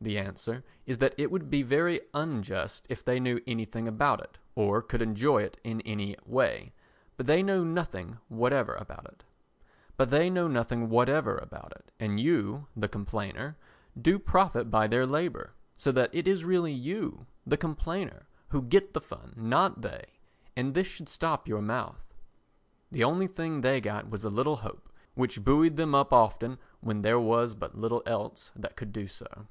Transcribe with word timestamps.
The 0.00 0.16
answer 0.20 0.62
is 0.86 0.98
that 0.98 1.14
it 1.18 1.28
would 1.32 1.50
be 1.50 1.64
very 1.64 2.00
unjust 2.14 2.86
if 2.88 3.04
they 3.04 3.18
knew 3.18 3.40
anything 3.48 3.88
about 3.88 4.20
it, 4.20 4.38
or 4.54 4.80
could 4.80 5.02
enjoy 5.02 5.38
it 5.42 5.58
in 5.64 5.80
any 5.80 6.14
way, 6.24 6.72
but 7.16 7.26
they 7.26 7.42
know 7.42 7.64
nothing 7.64 8.18
whatever 8.28 8.76
about 8.76 9.06
it, 9.06 9.24
and 9.98 10.06
you, 12.20 12.66
the 12.76 12.88
complainer, 12.88 13.56
do 14.00 14.20
profit 14.20 14.70
by 14.70 14.86
their 14.86 15.04
labour, 15.04 15.54
so 15.76 15.90
that 15.90 16.14
it 16.14 16.28
is 16.28 16.44
really 16.44 16.72
you, 16.72 17.26
the 17.44 17.56
complainer, 17.56 18.28
who 18.50 18.62
get 18.62 18.92
the 18.94 19.00
fun, 19.00 19.32
not 19.36 19.82
they, 19.82 20.04
and 20.56 20.74
this 20.74 20.86
should 20.86 21.08
stop 21.08 21.48
your 21.48 21.60
mouth. 21.60 22.14
The 22.92 23.02
only 23.02 23.26
thing 23.26 23.62
they 23.62 23.80
got 23.80 24.08
was 24.08 24.22
a 24.22 24.30
little 24.30 24.56
hope, 24.58 24.88
which 25.16 25.42
buoyed 25.42 25.74
them 25.74 25.92
up 25.92 26.12
often 26.12 26.58
when 26.80 27.02
there 27.02 27.18
was 27.18 27.56
but 27.56 27.76
little 27.76 28.04
else 28.06 28.52
that 28.54 28.76
could 28.76 28.92
do 28.92 29.08
so. 29.08 29.48